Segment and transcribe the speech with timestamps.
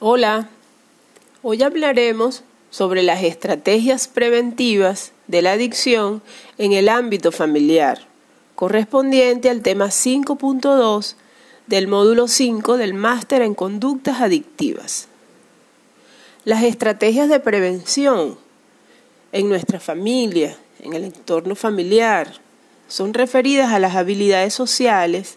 [0.00, 0.48] Hola,
[1.42, 6.20] hoy hablaremos sobre las estrategias preventivas de la adicción
[6.58, 8.00] en el ámbito familiar,
[8.56, 11.14] correspondiente al tema 5.2
[11.68, 15.06] del módulo 5 del máster en conductas adictivas.
[16.44, 18.36] Las estrategias de prevención
[19.30, 22.32] en nuestra familia, en el entorno familiar,
[22.88, 25.36] son referidas a las habilidades sociales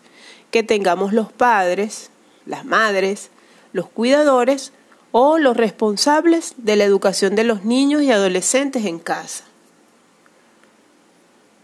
[0.50, 2.10] que tengamos los padres,
[2.48, 3.30] las madres,
[3.78, 4.74] los cuidadores
[5.12, 9.44] o los responsables de la educación de los niños y adolescentes en casa.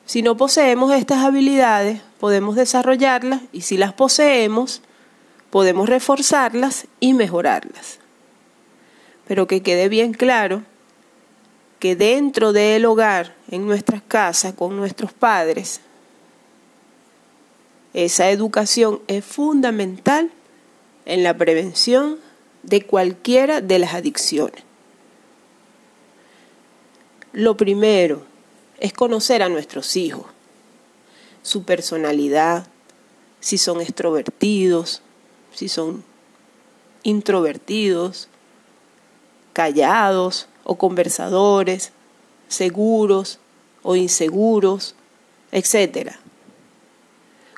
[0.05, 4.83] Si no poseemos estas habilidades, podemos desarrollarlas y si las poseemos,
[5.49, 7.97] podemos reforzarlas y mejorarlas.
[9.27, 10.61] Pero que quede bien claro
[11.79, 15.81] que dentro del hogar, en nuestras casas, con nuestros padres,
[17.95, 20.29] esa educación es fundamental
[21.05, 22.19] en la prevención
[22.63, 24.63] de cualquiera de las adicciones.
[27.33, 28.23] Lo primero
[28.79, 30.25] es conocer a nuestros hijos,
[31.41, 32.67] su personalidad,
[33.39, 35.01] si son extrovertidos,
[35.53, 36.03] si son
[37.03, 38.29] introvertidos,
[39.51, 41.91] callados o conversadores,
[42.47, 43.39] seguros
[43.81, 44.95] o inseguros,
[45.51, 46.13] etc.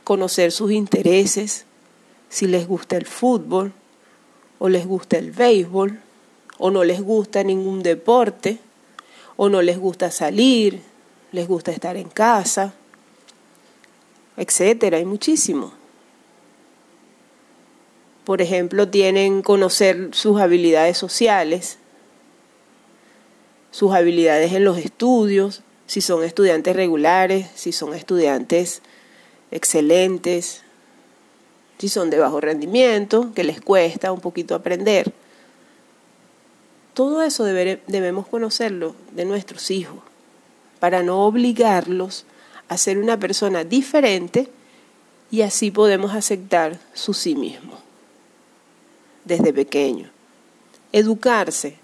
[0.04, 1.66] Conocer sus intereses,
[2.30, 3.74] si les gusta el fútbol,
[4.60, 6.00] o les gusta el béisbol,
[6.58, 8.60] o no les gusta ningún deporte,
[9.36, 10.82] o no les gusta salir,
[11.32, 12.74] les gusta estar en casa,
[14.38, 15.74] etcétera, hay muchísimo.
[18.24, 21.78] Por ejemplo, tienen conocer sus habilidades sociales,
[23.72, 28.82] sus habilidades en los estudios, si son estudiantes regulares, si son estudiantes
[29.52, 30.64] excelentes,
[31.78, 35.12] si son de bajo rendimiento, que les cuesta un poquito aprender.
[36.94, 40.00] Todo eso debemos conocerlo de nuestros hijos
[40.80, 42.26] para no obligarlos
[42.70, 44.50] a ser una persona diferente
[45.30, 47.78] y así podemos aceptar su sí mismo
[49.26, 50.10] desde pequeño.
[50.94, 51.78] Educarse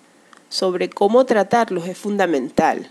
[0.48, 2.90] sobre cómo tratarlos es fundamental,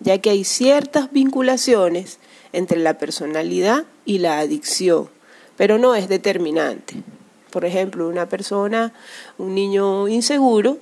[0.00, 2.18] ya que hay ciertas vinculaciones
[2.52, 5.10] entre la personalidad y la adicción
[5.60, 6.94] pero no es determinante.
[7.50, 8.94] Por ejemplo, una persona,
[9.36, 10.78] un niño inseguro,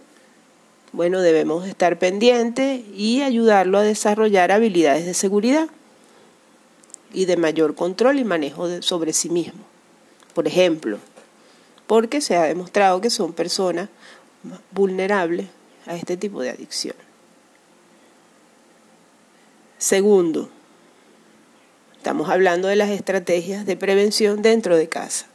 [0.93, 5.67] bueno, debemos estar pendientes y ayudarlo a desarrollar habilidades de seguridad
[7.13, 9.65] y de mayor control y manejo sobre sí mismo.
[10.33, 10.99] Por ejemplo,
[11.89, 13.89] porque se ha demostrado que son personas
[14.71, 15.49] vulnerables
[15.87, 16.95] a este tipo de adicción.
[19.79, 20.51] Segundo,
[22.09, 25.27] Estamos hablando de las estrategias de prevención dentro de casa.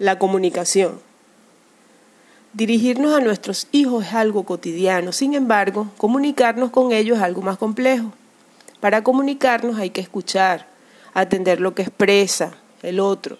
[0.00, 0.98] La comunicación.
[2.52, 7.58] Dirigirnos a nuestros hijos es algo cotidiano, sin embargo, comunicarnos con ellos es algo más
[7.58, 8.12] complejo.
[8.80, 10.66] Para comunicarnos hay que escuchar,
[11.14, 13.38] atender lo que expresa el otro,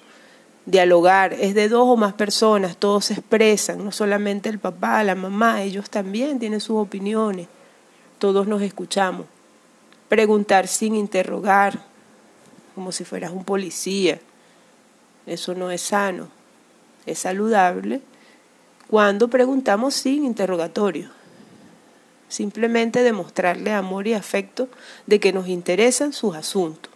[0.65, 5.17] dialogar, es de dos o más personas, todos se expresan, no solamente el papá, la
[5.17, 7.49] mamá, ellos también tienen sus opiniones,
[8.21, 9.27] todos nos escuchamos.
[10.09, 11.88] Preguntar sin interrogar,
[12.79, 14.21] como si fueras un policía.
[15.27, 16.29] Eso no es sano.
[17.07, 18.03] Es saludable
[18.87, 21.11] cuando preguntamos sin interrogatorio.
[22.29, 24.69] Simplemente demostrarle amor y afecto
[25.09, 26.93] de que nos interesan sus asuntos.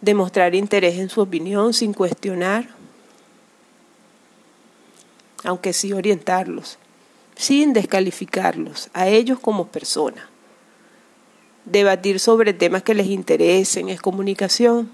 [0.00, 2.70] Demostrar interés en su opinión sin cuestionar,
[5.44, 6.78] aunque sí orientarlos,
[7.36, 10.29] sin descalificarlos a ellos como personas.
[11.64, 14.90] Debatir sobre temas que les interesen es comunicación.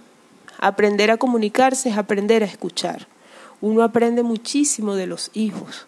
[0.59, 3.07] Aprender a comunicarse es aprender a escuchar.
[3.61, 5.87] Uno aprende muchísimo de los hijos.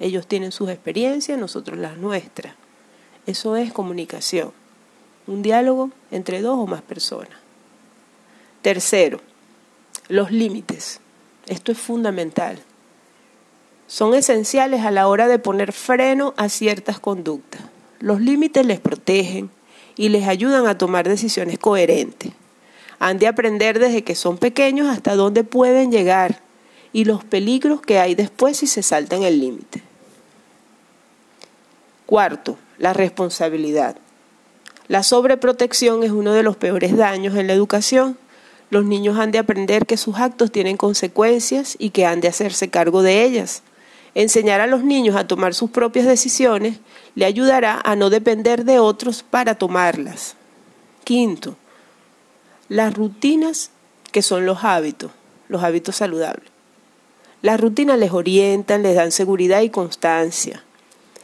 [0.00, 2.54] Ellos tienen sus experiencias, nosotros las nuestras.
[3.26, 4.52] Eso es comunicación.
[5.26, 7.38] Un diálogo entre dos o más personas.
[8.62, 9.20] Tercero,
[10.08, 11.00] los límites.
[11.46, 12.58] Esto es fundamental.
[13.86, 17.60] Son esenciales a la hora de poner freno a ciertas conductas.
[18.00, 19.50] Los límites les protegen,
[19.96, 22.32] y les ayudan a tomar decisiones coherentes.
[22.98, 26.40] Han de aprender desde que son pequeños hasta dónde pueden llegar
[26.92, 29.82] y los peligros que hay después si se saltan el límite.
[32.06, 33.96] Cuarto, la responsabilidad.
[34.88, 38.18] La sobreprotección es uno de los peores daños en la educación.
[38.70, 42.68] Los niños han de aprender que sus actos tienen consecuencias y que han de hacerse
[42.68, 43.62] cargo de ellas.
[44.14, 46.78] Enseñar a los niños a tomar sus propias decisiones
[47.14, 50.36] le ayudará a no depender de otros para tomarlas.
[51.04, 51.56] Quinto,
[52.68, 53.70] las rutinas
[54.12, 55.10] que son los hábitos,
[55.48, 56.50] los hábitos saludables.
[57.40, 60.62] Las rutinas les orientan, les dan seguridad y constancia.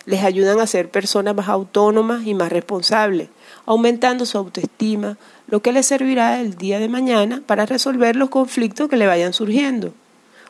[0.04, 3.28] Les ayudan a ser personas más autónomas y más responsables,
[3.66, 8.88] aumentando su autoestima, lo que les servirá el día de mañana para resolver los conflictos
[8.88, 9.92] que le vayan surgiendo.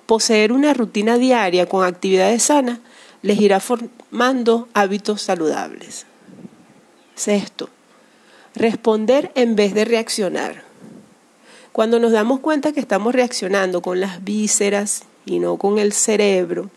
[0.08, 2.78] Poseer una rutina diaria con actividades sanas
[3.20, 6.06] les irá formando hábitos saludables.
[7.14, 7.68] Sexto,
[8.54, 10.64] responder en vez de reaccionar.
[11.72, 16.70] Cuando nos damos cuenta que estamos reaccionando con las vísceras y no con el cerebro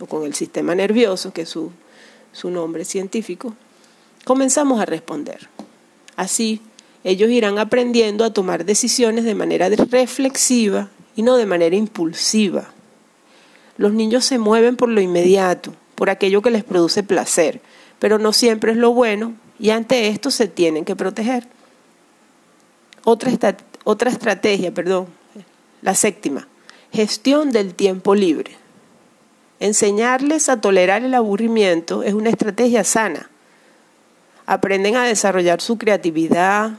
[0.00, 1.72] o con el sistema nervioso, que es su,
[2.32, 3.54] su nombre científico,
[4.24, 5.50] comenzamos a responder.
[6.16, 6.62] Así,
[7.04, 12.72] ellos irán aprendiendo a tomar decisiones de manera reflexiva y no de manera impulsiva.
[13.78, 17.62] Los niños se mueven por lo inmediato, por aquello que les produce placer,
[17.98, 21.46] pero no siempre es lo bueno y ante esto se tienen que proteger.
[23.04, 23.32] Otra,
[23.84, 25.06] otra estrategia, perdón,
[25.80, 26.46] la séptima,
[26.92, 28.52] Gestión del tiempo libre.
[29.60, 33.30] Enseñarles a tolerar el aburrimiento es una estrategia sana.
[34.46, 36.78] Aprenden a desarrollar su creatividad,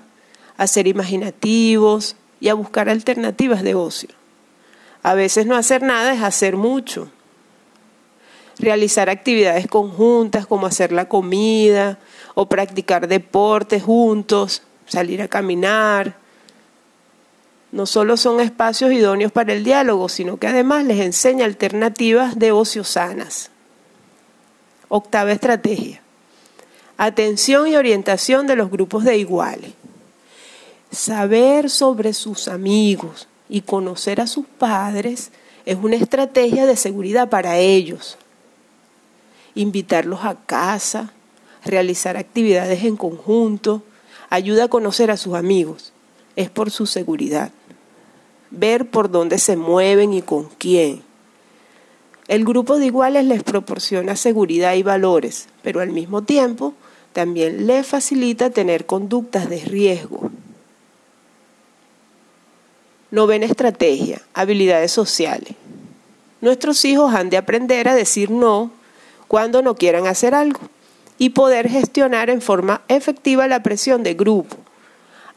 [0.58, 4.19] a ser imaginativos y a buscar alternativas de ocio.
[5.04, 7.10] A veces no hacer nada es hacer mucho.
[8.58, 11.98] Realizar actividades conjuntas como hacer la comida
[12.36, 16.18] o practicar deportes juntos, salir a caminar,
[17.72, 22.52] no solo son espacios idóneos para el diálogo, sino que además les enseña alternativas de
[22.52, 23.52] ocio sanas.
[24.88, 26.02] Octava estrategia.
[26.98, 29.72] Atención y orientación de los grupos de iguales.
[30.92, 35.32] Saber sobre sus amigos y conocer a sus padres
[35.66, 38.18] es una estrategia de seguridad para ellos.
[39.56, 41.12] Invitarlos a casa,
[41.66, 43.84] realizar actividades en conjunto,
[44.30, 45.92] ayuda a conocer a sus amigos.
[46.36, 47.52] Es por su seguridad
[48.52, 51.04] ver por dónde se mueven y con quién.
[52.28, 56.74] El grupo de iguales les proporciona seguridad y valores, pero al mismo tiempo
[57.14, 60.29] también les facilita tener conductas de riesgo.
[63.12, 65.56] Novena estrategia, habilidades sociales.
[66.42, 68.72] Nuestros hijos han de aprender a decir no
[69.28, 70.62] cuando no quieran hacer algo
[71.18, 74.58] y poder gestionar en forma efectiva la presión de grupo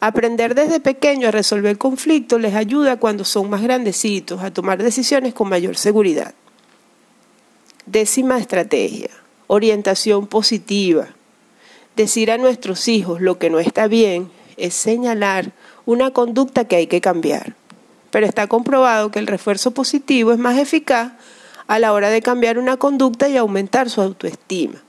[0.05, 5.33] Aprender desde pequeño a resolver conflictos les ayuda cuando son más grandecitos a tomar decisiones
[5.33, 6.35] con mayor seguridad.
[7.87, 9.11] Décima estrategia,
[9.47, 11.07] orientación positiva.
[11.95, 15.53] Decir a nuestros hijos lo que no está bien es señalar
[15.87, 17.55] una conducta que hay que cambiar.
[18.13, 21.13] Pero está comprobado que el refuerzo positivo es más eficaz
[21.67, 24.81] a la hora de cambiar una conducta y aumentar su autoestima.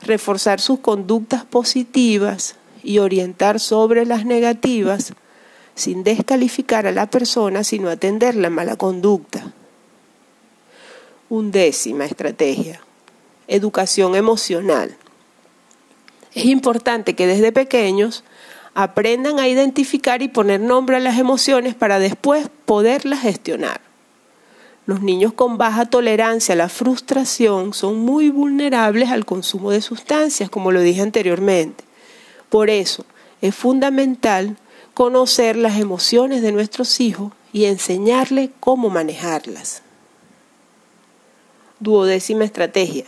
[0.00, 2.54] Reforzar sus conductas positivas
[2.84, 5.12] y orientar sobre las negativas
[5.74, 9.52] sin descalificar a la persona, sino atender la mala conducta.
[11.28, 12.80] Undécima estrategia,
[13.48, 14.96] educación emocional.
[16.34, 18.22] Es importante que desde pequeños
[18.80, 23.80] aprendan a identificar y poner nombre a las emociones para después poderlas gestionar.
[24.86, 30.48] Los niños con baja tolerancia a la frustración son muy vulnerables al consumo de sustancias,
[30.48, 31.82] como lo dije anteriormente.
[32.50, 33.04] Por eso
[33.42, 34.56] es fundamental
[34.94, 39.82] conocer las emociones de nuestros hijos y enseñarles cómo manejarlas.
[41.80, 43.06] Duodécima estrategia.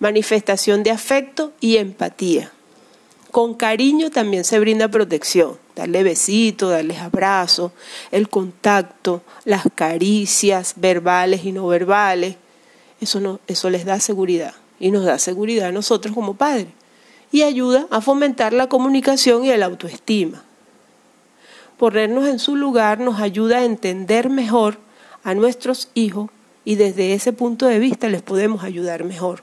[0.00, 2.52] Manifestación de afecto y empatía.
[3.30, 5.58] Con cariño también se brinda protección.
[5.76, 7.72] Darle besitos, darles abrazos,
[8.10, 12.36] el contacto, las caricias verbales y no verbales.
[13.00, 16.68] Eso, no, eso les da seguridad y nos da seguridad a nosotros como padres
[17.30, 20.42] y ayuda a fomentar la comunicación y el autoestima.
[21.76, 24.78] Ponernos en su lugar nos ayuda a entender mejor
[25.22, 26.30] a nuestros hijos
[26.64, 29.42] y desde ese punto de vista les podemos ayudar mejor.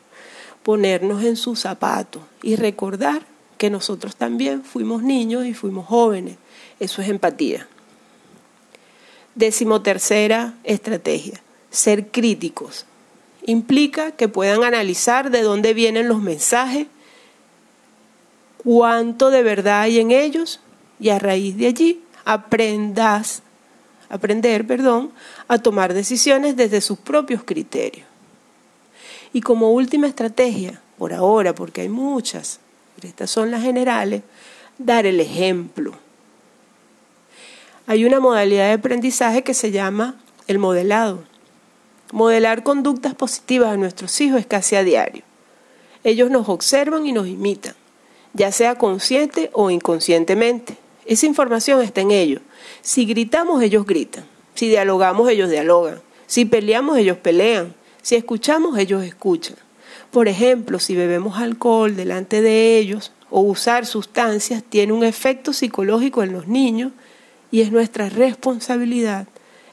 [0.64, 6.38] Ponernos en sus zapatos y recordar que nosotros también fuimos niños y fuimos jóvenes.
[6.80, 7.68] Eso es empatía.
[9.36, 12.86] Decimotercera estrategia, ser críticos.
[13.46, 16.88] Implica que puedan analizar de dónde vienen los mensajes
[18.66, 20.60] cuánto de verdad hay en ellos
[21.00, 23.44] y a raíz de allí aprendas,
[24.10, 25.12] aprender, perdón,
[25.48, 28.08] a tomar decisiones desde sus propios criterios.
[29.32, 32.60] Y como última estrategia, por ahora, porque hay muchas,
[33.04, 34.24] estas son las generales,
[34.78, 35.94] dar el ejemplo.
[37.88, 40.16] Hay una modalidad de aprendizaje que se llama
[40.48, 41.24] el modelado.
[42.12, 45.24] Modelar conductas positivas a nuestros hijos es casi a diario.
[46.04, 47.76] Ellos nos observan y nos imitan
[48.36, 50.78] ya sea consciente o inconscientemente.
[51.06, 52.42] Esa información está en ellos.
[52.82, 54.26] Si gritamos, ellos gritan.
[54.56, 56.02] Si dialogamos, ellos dialogan.
[56.28, 57.74] Si peleamos, ellos pelean.
[58.02, 59.56] Si escuchamos, ellos escuchan.
[60.12, 66.24] Por ejemplo, si bebemos alcohol delante de ellos o usar sustancias tiene un efecto psicológico
[66.24, 66.92] en los niños
[67.52, 69.28] y es nuestra responsabilidad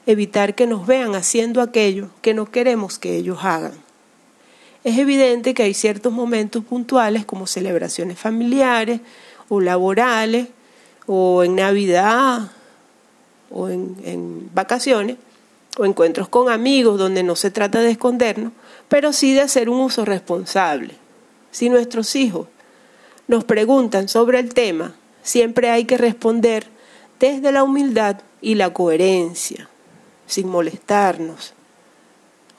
[0.05, 3.73] evitar que nos vean haciendo aquello que no queremos que ellos hagan.
[4.83, 8.99] Es evidente que hay ciertos momentos puntuales como celebraciones familiares
[9.47, 10.47] o laborales
[11.05, 12.51] o en Navidad
[13.49, 15.17] o en, vacaciones
[15.77, 18.51] o encuentros con amigos donde no se trata de escondernos,
[18.93, 20.93] pero sí de hacer un uso responsable.
[21.49, 22.47] Si nuestros hijos
[23.27, 26.67] nos preguntan sobre el tema, siempre hay que responder
[27.19, 29.67] desde la humildad y la coherencia,
[30.27, 31.55] sin molestarnos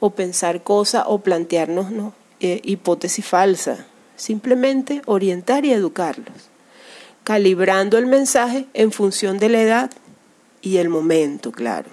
[0.00, 3.84] o pensar cosas o plantearnos eh, hipótesis falsas.
[4.16, 6.48] Simplemente orientar y educarlos,
[7.22, 9.90] calibrando el mensaje en función de la edad
[10.62, 11.90] y el momento, claro.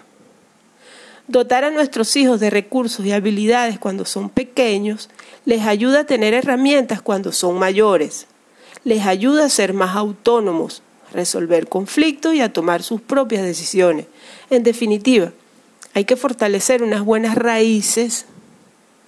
[1.27, 5.09] Dotar a nuestros hijos de recursos y habilidades cuando son pequeños
[5.45, 8.27] les ayuda a tener herramientas cuando son mayores.
[8.83, 10.81] Les ayuda a ser más autónomos,
[11.13, 14.07] resolver conflictos y a tomar sus propias decisiones.
[14.49, 15.31] En definitiva,
[15.93, 18.25] hay que fortalecer unas buenas raíces,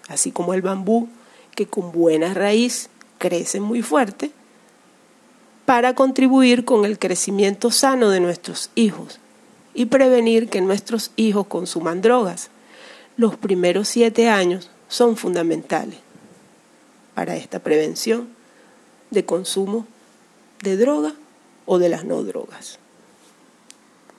[0.08, 1.10] así como el bambú,
[1.56, 4.32] que con buena raíz crece muy fuerte,
[5.66, 9.20] para contribuir con el crecimiento sano de nuestros hijos
[9.74, 12.50] y prevenir que nuestros hijos consuman drogas.
[13.18, 16.00] Los primeros siete años son fundamentales
[17.16, 18.30] para esta prevención
[19.12, 19.86] de consumo
[20.62, 21.14] de droga
[21.66, 22.80] o de las no drogas.